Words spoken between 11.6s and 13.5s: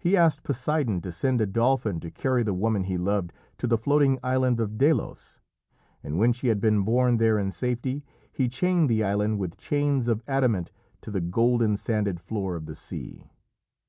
sanded floor of the sea.